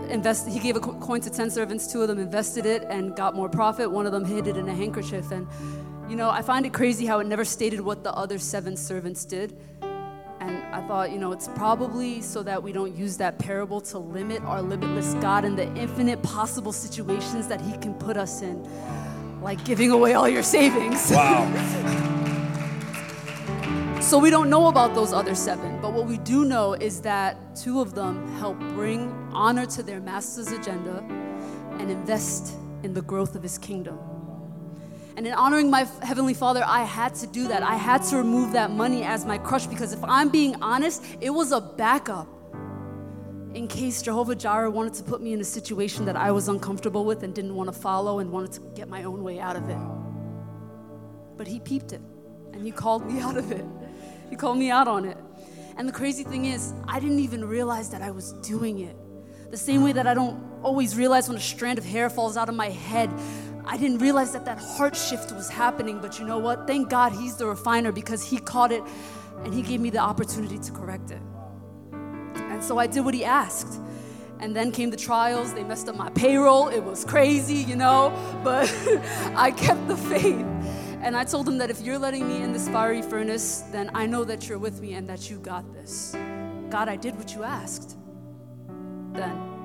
[0.10, 3.36] invested, he gave a coin to 10 servants, two of them invested it and got
[3.36, 3.89] more profit.
[3.89, 5.32] One of them hid it in a handkerchief.
[5.32, 5.48] And,
[6.10, 9.26] you know, I find it crazy how it never stated what the other seven servants
[9.26, 9.56] did.
[10.39, 14.00] And I thought, you know, it's probably so that we don't use that parable to
[14.00, 18.67] limit our limitless God and the infinite possible situations that He can put us in,
[19.41, 21.12] like giving away all your savings.
[21.12, 22.06] Wow.
[24.02, 27.56] So we don't know about those other seven, but what we do know is that
[27.56, 31.04] two of them help bring honor to their master's agenda
[31.78, 34.00] and invest in the growth of his kingdom.
[35.19, 37.62] And in honoring my Heavenly Father, I had to do that.
[37.62, 41.29] I had to remove that money as my crush because if I'm being honest, it
[41.29, 42.25] was a backup
[43.53, 47.03] in case Jehovah Jireh wanted to put me in a situation that I was uncomfortable
[47.03, 49.67] with and didn't want to follow and wanted to get my own way out of
[49.67, 49.77] it.
[51.36, 52.01] But He peeped it
[52.53, 53.65] and He called me out of it.
[54.29, 55.17] He called me out on it.
[55.75, 58.95] And the crazy thing is, I didn't even realize that I was doing it.
[59.51, 62.47] The same way that I don't always realize when a strand of hair falls out
[62.47, 63.10] of my head,
[63.71, 65.99] I didn't realize that that heart shift was happening.
[66.01, 66.65] But you know what?
[66.65, 68.82] Thank God He's the refiner because He caught it
[69.43, 71.21] and He gave me the opportunity to correct it.
[71.93, 73.79] And so I did what He asked.
[74.39, 75.53] And then came the trials.
[75.53, 76.69] They messed up my payroll.
[76.69, 78.12] It was crazy, you know,
[78.43, 78.73] but
[79.36, 80.45] I kept the faith.
[81.01, 84.08] And I told him that if you're letting me in this fiery furnace, then I
[84.08, 86.15] know that you're with me and that you got this.
[86.69, 87.97] God, I did what you asked.
[89.13, 89.59] Then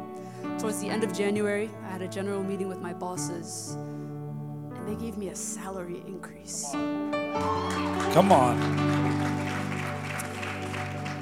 [0.59, 4.95] towards the end of January, I had a general meeting with my bosses, and they
[4.95, 6.71] gave me a salary increase.
[6.73, 8.59] Come on.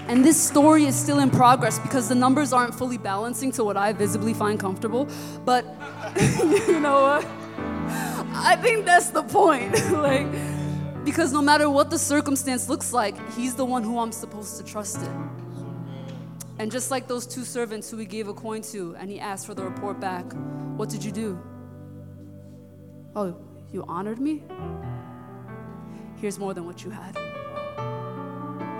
[0.08, 3.76] And this story is still in progress because the numbers aren't fully balancing to what
[3.76, 5.08] I visibly find comfortable.
[5.44, 5.64] But
[6.68, 7.26] you know what?
[8.34, 9.72] I think that's the point.
[9.92, 10.26] like,
[11.04, 14.64] because no matter what the circumstance looks like, he's the one who I'm supposed to
[14.64, 15.41] trust in.
[16.62, 19.46] And just like those two servants who he gave a coin to and he asked
[19.46, 20.22] for the report back,
[20.76, 21.36] what did you do?
[23.16, 23.36] Oh,
[23.72, 24.44] you honored me?
[26.18, 27.18] Here's more than what you had.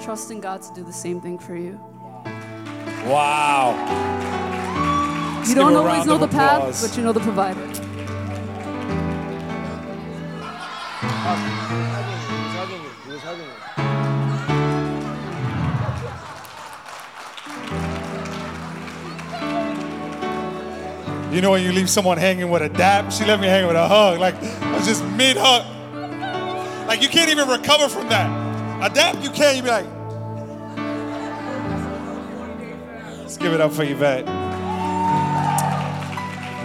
[0.01, 1.73] Trust in God to do the same thing for you.
[3.05, 3.75] Wow.
[5.45, 7.66] You don't always know the path, but you know the provider.
[21.33, 23.11] You know when you leave someone hanging with a dap?
[23.11, 24.18] She left me hanging with a hug.
[24.18, 25.64] Like I was just mid hug.
[26.87, 28.29] Like you can't even recover from that.
[28.85, 29.57] A dap you can't.
[29.57, 29.87] You be like,
[33.18, 34.27] let's give it up for Yvette.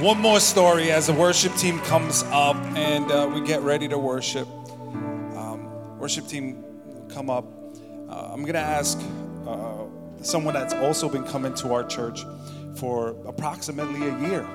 [0.03, 3.97] One more story as the worship team comes up and uh, we get ready to
[3.97, 4.49] worship.
[4.49, 6.61] Um, worship team
[7.07, 7.45] come up.
[8.09, 8.99] Uh, I'm gonna ask
[9.47, 9.85] uh,
[10.21, 12.25] someone that's also been coming to our church
[12.75, 14.47] for approximately a year.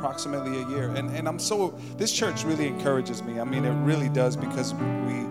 [0.00, 0.88] Approximately a year.
[0.88, 3.38] And, and I'm so, this church really encourages me.
[3.38, 5.26] I mean, it really does because we,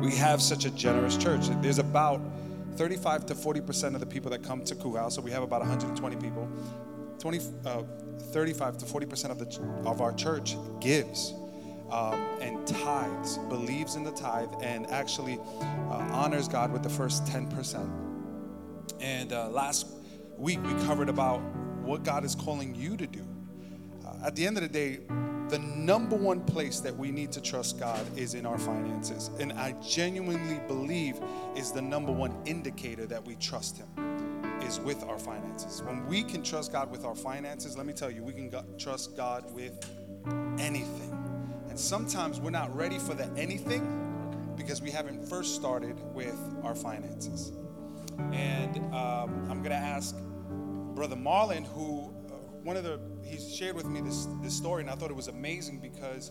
[0.00, 1.48] we have such a generous church.
[1.60, 2.22] There's about
[2.76, 6.16] 35 to 40% of the people that come to Kuhau, so we have about 120
[6.16, 6.48] people.
[7.18, 7.82] 20, uh,
[8.32, 11.34] 35 to 40% of, the, of our church gives
[11.90, 15.38] um, and tithes, believes in the tithe, and actually
[15.90, 17.90] uh, honors God with the first 10%.
[19.00, 19.86] And uh, last
[20.38, 21.40] week we covered about
[21.82, 23.24] what God is calling you to do.
[24.24, 25.00] At the end of the day,
[25.50, 29.30] the number one place that we need to trust God is in our finances.
[29.38, 31.20] And I genuinely believe
[31.54, 33.86] is the number one indicator that we trust Him
[34.62, 35.82] is with our finances.
[35.82, 38.64] When we can trust God with our finances, let me tell you, we can go-
[38.78, 39.78] trust God with
[40.58, 41.12] anything.
[41.68, 46.74] And sometimes we're not ready for the anything because we haven't first started with our
[46.74, 47.52] finances.
[48.32, 50.16] And um, I'm going to ask
[50.94, 54.90] Brother Marlon, who uh, one of the he shared with me this this story, and
[54.90, 56.30] I thought it was amazing because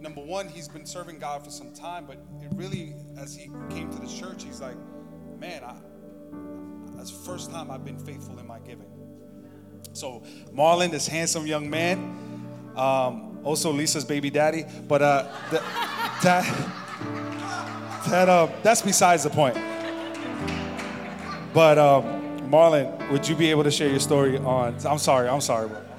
[0.00, 3.90] number one, he's been serving God for some time, but it really, as he came
[3.90, 4.76] to the church, he's like,
[5.38, 5.74] man, I,
[6.96, 8.90] that's the first time I've been faithful in my giving.
[9.92, 10.22] So
[10.54, 11.98] Marlon, this handsome young man,
[12.76, 15.62] um, also Lisa's baby daddy, but uh, th-
[16.22, 16.44] that
[18.08, 19.54] that uh, that's besides the point.
[21.52, 22.04] But um,
[22.50, 24.76] Marlon, would you be able to share your story on?
[24.86, 25.68] I'm sorry, I'm sorry.
[25.68, 25.89] bro.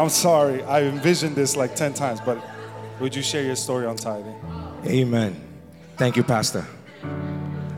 [0.00, 0.62] I'm sorry.
[0.62, 2.42] I envisioned this like 10 times, but
[3.00, 4.34] would you share your story on tithing?
[4.86, 5.38] Amen.
[5.98, 6.64] Thank you, Pastor.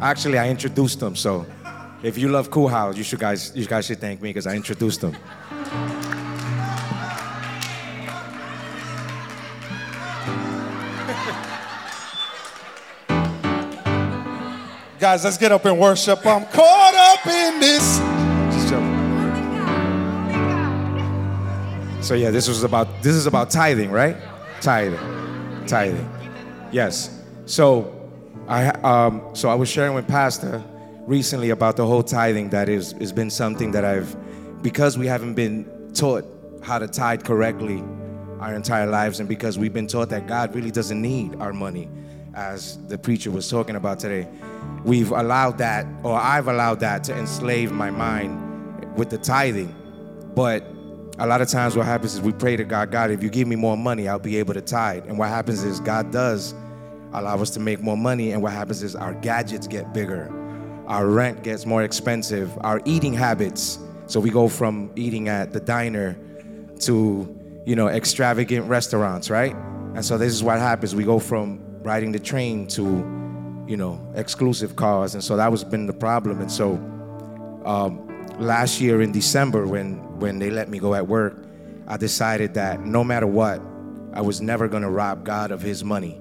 [0.01, 1.45] Actually, I introduced them, so
[2.01, 4.55] if you love Cool House, you should guys you guys should thank me because I
[4.55, 5.17] introduced them.
[15.01, 16.25] Guys, let's get up and worship.
[16.25, 18.12] I'm caught up in this.
[22.03, 24.17] So yeah, this was about this is about tithing, right?
[24.61, 26.11] Tithing, tithing.
[26.73, 27.23] Yes.
[27.47, 28.11] So
[28.49, 30.65] I um so I was sharing with Pastor
[31.07, 34.17] recently about the whole tithing that is has been something that I've
[34.63, 36.25] because we haven't been taught
[36.61, 37.85] how to tithe correctly
[38.41, 41.89] our entire lives and because we've been taught that God really doesn't need our money
[42.35, 44.29] as the preacher was talking about today
[44.85, 49.75] we've allowed that or I've allowed that to enslave my mind with the tithing
[50.35, 50.72] but
[51.23, 53.47] a lot of times what happens is we pray to God, God, if you give
[53.47, 55.07] me more money, I'll be able to tithe.
[55.07, 56.53] And what happens is God does
[57.13, 58.33] allow us to make more money.
[58.33, 60.29] And what happens is our gadgets get bigger,
[60.89, 63.79] our rent gets more expensive, our eating habits.
[64.07, 66.19] So we go from eating at the diner
[66.81, 69.55] to, you know, extravagant restaurants, right?
[69.95, 70.93] And so this is what happens.
[70.93, 72.83] We go from riding the train to,
[73.69, 75.15] you know, exclusive cars.
[75.15, 76.41] And so that was been the problem.
[76.41, 76.73] And so
[77.65, 78.12] um,
[78.43, 81.37] last year in December, when when they let me go at work,
[81.89, 83.61] I decided that no matter what,
[84.13, 86.21] I was never gonna rob God of His money,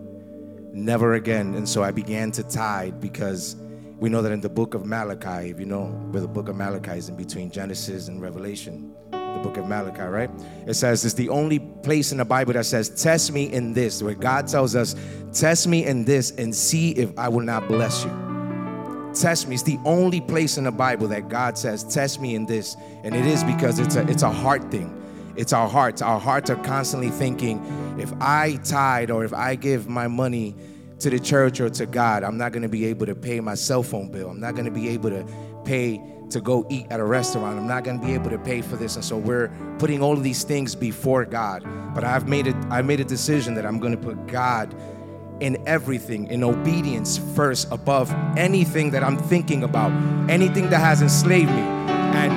[0.74, 1.56] never again.
[1.56, 3.56] And so I began to tithe because
[4.00, 6.56] we know that in the book of Malachi, if you know where the book of
[6.56, 10.30] Malachi is in between Genesis and Revelation, the book of Malachi, right?
[10.66, 14.02] It says it's the only place in the Bible that says, "Test me in this,"
[14.02, 14.96] where God tells us,
[15.34, 18.31] "Test me in this and see if I will not bless you."
[19.14, 19.56] Test me.
[19.56, 22.76] It's the only place in the Bible that God says, test me in this.
[23.04, 24.98] And it is because it's a it's a heart thing.
[25.36, 26.02] It's our hearts.
[26.02, 27.64] Our hearts are constantly thinking,
[28.00, 30.56] if I tithe or if I give my money
[31.00, 33.84] to the church or to God, I'm not gonna be able to pay my cell
[33.84, 34.30] phone bill.
[34.30, 35.26] I'm not gonna be able to
[35.66, 37.58] pay to go eat at a restaurant.
[37.58, 38.96] I'm not gonna be able to pay for this.
[38.96, 39.50] And so we're
[39.80, 41.64] putting all of these things before God.
[41.94, 44.76] But I've made it, I made a decision that I'm gonna put God
[45.42, 49.92] in everything, in obedience first, above anything that I'm thinking about,
[50.30, 51.62] anything that has enslaved me.
[51.62, 52.32] And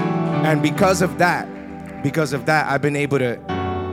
[0.47, 3.39] and because of that, because of that, I've been able to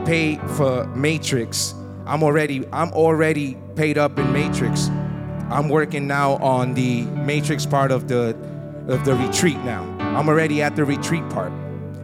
[0.06, 1.74] pay for Matrix.
[2.06, 4.88] I'm already I'm already paid up in Matrix.
[5.50, 8.36] I'm working now on the Matrix part of the
[8.88, 9.82] of the retreat now.
[10.00, 11.52] I'm already at the retreat part.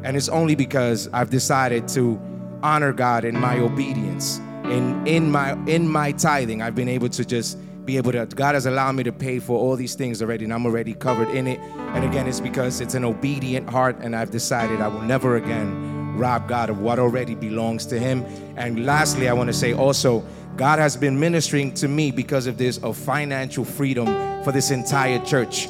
[0.05, 2.21] And it's only because I've decided to
[2.63, 4.41] honor God in my obedience
[4.71, 8.55] in in my in my tithing i've been able to just be able to god
[8.55, 11.47] has allowed me to pay for all these things already and i'm already covered in
[11.47, 11.59] it.
[11.95, 16.17] And again it's because it's an obedient heart and i've decided i will never again
[16.19, 18.25] rob god of what already belongs to him.
[18.57, 20.23] And lastly i want to say also
[20.57, 24.07] god has been ministering to me because of this of financial freedom
[24.45, 25.69] for this entire church.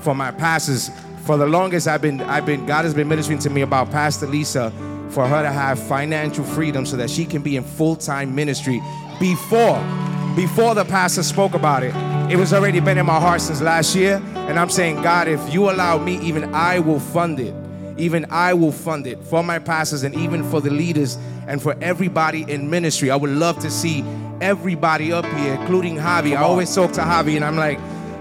[0.00, 0.90] For my pastors
[1.24, 4.26] for the longest i've been i've been god has been ministering to me about pastor
[4.26, 4.72] lisa
[5.10, 8.80] for her to have financial freedom so that she can be in full-time ministry
[9.18, 9.78] before
[10.36, 11.94] before the pastor spoke about it.
[12.30, 15.52] It was already been in my heart since last year and i'm saying god if
[15.52, 17.54] you allow me even i will fund it.
[17.96, 21.76] Even i will fund it for my pastors and even for the leaders and for
[21.80, 23.10] everybody in ministry.
[23.10, 24.04] I would love to see
[24.40, 26.36] everybody up here including javi.
[26.36, 27.78] I always talk to javi and i'm like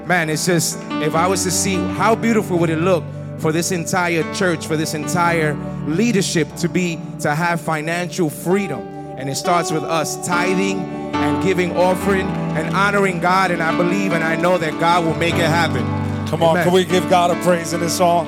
[0.08, 3.04] man it's just if i was to see how beautiful would it look
[3.40, 5.54] for this entire church, for this entire
[5.88, 8.80] leadership to be to have financial freedom.
[9.18, 10.80] And it starts with us tithing
[11.14, 13.52] and giving offering and honoring God.
[13.52, 15.86] And I believe and I know that God will make it happen.
[16.28, 16.64] Come on, Amen.
[16.66, 18.28] can we give God a praise in this song?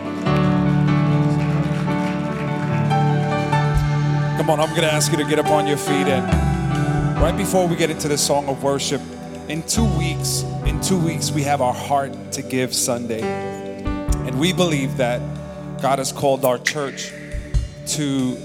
[4.38, 6.08] Come on, I'm going to ask you to get up on your feet.
[6.08, 9.02] And right before we get into the song of worship,
[9.48, 13.22] in two weeks, in two weeks, we have our Heart to Give Sunday.
[13.22, 15.22] And we believe that
[15.82, 17.12] God has called our church
[17.88, 18.36] to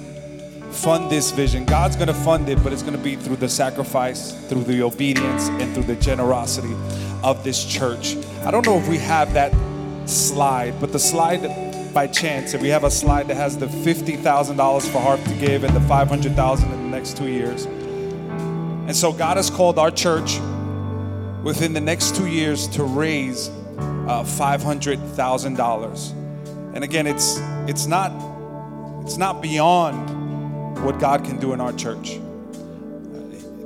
[0.71, 1.65] fund this vision.
[1.65, 4.83] God's going to fund it, but it's going to be through the sacrifice, through the
[4.83, 6.75] obedience, and through the generosity
[7.23, 8.17] of this church.
[8.45, 9.55] I don't know if we have that
[10.09, 14.93] slide, but the slide by chance, if we have a slide that has the $50,000
[14.93, 17.65] for Heart to Give and the 500,000 in the next 2 years.
[17.65, 20.39] And so God has called our church
[21.43, 26.13] within the next 2 years to raise uh, $500,000.
[26.75, 28.13] And again, it's it's not
[29.07, 32.19] it's not beyond what God can do in our church.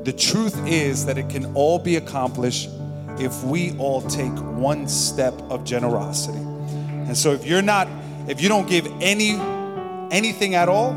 [0.05, 2.69] The truth is that it can all be accomplished
[3.19, 6.37] if we all take one step of generosity.
[6.37, 7.89] And so if you're not
[8.29, 9.31] if you don't give any
[10.11, 10.93] anything at all,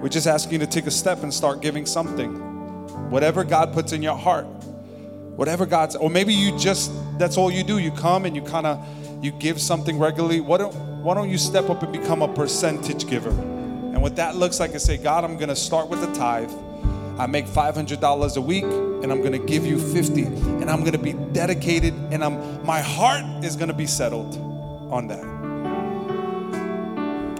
[0.00, 2.30] we're just asking you to take a step and start giving something.
[3.10, 4.46] Whatever God puts in your heart.
[5.34, 7.78] Whatever God's or maybe you just that's all you do.
[7.78, 8.86] You come and you kind of
[9.20, 10.40] you give something regularly.
[10.40, 13.32] Why don't why don't you step up and become a percentage giver?
[13.94, 16.50] And what that looks like is say, God, I'm gonna start with a tithe.
[17.16, 21.12] I make $500 a week and I'm gonna give you 50 and I'm gonna be
[21.12, 24.36] dedicated and I'm my heart is gonna be settled
[24.90, 25.24] on that.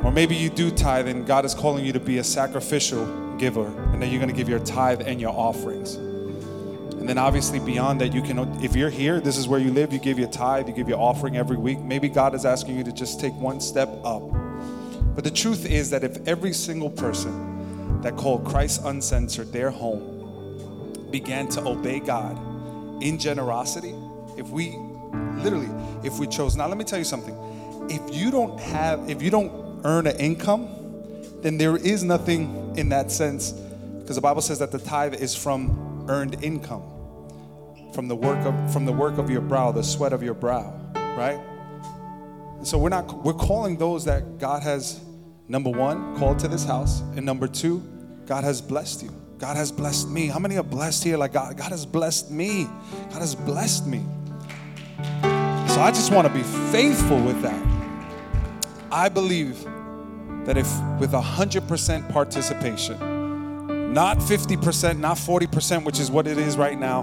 [0.05, 3.66] Or maybe you do tithe and God is calling you to be a sacrificial giver
[3.66, 5.96] and then you're gonna give your tithe and your offerings.
[5.96, 9.92] And then obviously beyond that, you can, if you're here, this is where you live,
[9.92, 11.80] you give your tithe, you give your offering every week.
[11.80, 14.22] Maybe God is asking you to just take one step up.
[15.15, 21.09] But the truth is that if every single person that called Christ Uncensored their home
[21.11, 22.37] began to obey God
[23.03, 23.95] in generosity,
[24.37, 24.77] if we
[25.43, 25.71] literally,
[26.03, 27.37] if we chose, now let me tell you something.
[27.89, 30.69] If you don't have, if you don't earn an income,
[31.43, 35.35] then there is nothing in that sense, because the Bible says that the tithe is
[35.35, 36.83] from earned income
[37.95, 40.75] from the work of from the work of your brow, the sweat of your brow,
[41.17, 41.39] right?
[42.62, 45.01] So we're not we're calling those that God has
[45.49, 47.82] number one called to this house, and number two,
[48.26, 49.11] God has blessed you.
[49.38, 50.28] God has blessed me.
[50.28, 51.16] How many are blessed here?
[51.16, 52.64] Like God, God has blessed me.
[53.11, 54.05] God has blessed me.
[55.74, 56.42] So I just want to be
[56.72, 57.61] faithful with that.
[58.90, 59.62] I believe
[60.47, 60.68] that if
[61.01, 67.03] with 100% participation, not 50%, not 40%, which is what it is right now,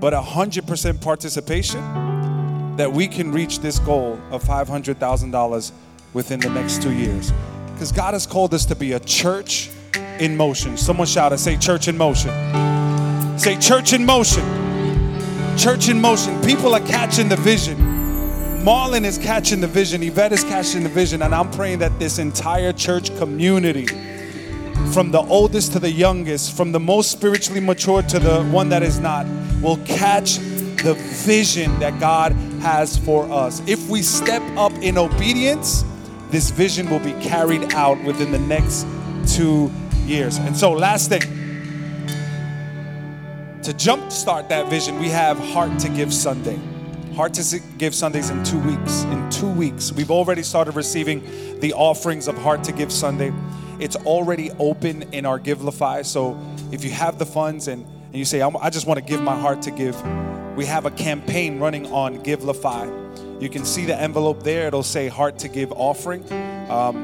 [0.00, 1.80] but 100% participation,
[2.76, 5.72] that we can reach this goal of $500,000
[6.12, 7.32] within the next two years.
[7.80, 9.70] Because God has called us to be a church
[10.18, 10.76] in motion.
[10.76, 12.28] Someone shout it, say church in motion.
[13.38, 14.44] Say church in motion.
[15.56, 16.38] Church in motion.
[16.42, 17.78] People are catching the vision.
[18.62, 22.18] Marlon is catching the vision, Yvette is catching the vision, and I'm praying that this
[22.18, 23.86] entire church community,
[24.92, 28.82] from the oldest to the youngest, from the most spiritually mature to the one that
[28.82, 29.24] is not,
[29.62, 30.36] will catch
[30.82, 30.92] the
[31.24, 33.62] vision that God has for us.
[33.66, 35.82] If we step up in obedience,
[36.30, 38.86] this vision will be carried out within the next
[39.26, 39.70] two
[40.06, 40.38] years.
[40.38, 41.20] And so, last thing,
[43.62, 46.58] to jumpstart that vision, we have Heart to Give Sunday.
[47.14, 49.02] Heart to Give Sundays in two weeks.
[49.04, 51.22] In two weeks, we've already started receiving
[51.60, 53.32] the offerings of Heart to Give Sunday.
[53.78, 56.04] It's already open in our Givelify.
[56.04, 59.22] So if you have the funds and, and you say, I just want to give
[59.22, 60.00] my heart to give,
[60.56, 62.99] we have a campaign running on Givelify.
[63.40, 64.66] You can see the envelope there.
[64.66, 66.30] It'll say Heart to Give offering.
[66.70, 66.96] Um,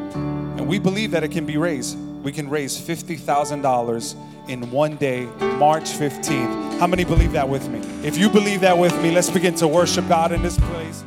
[0.59, 1.99] and we believe that it can be raised.
[2.23, 6.79] We can raise $50,000 in one day, March 15th.
[6.79, 7.79] How many believe that with me?
[8.07, 11.05] If you believe that with me, let's begin to worship God in this place.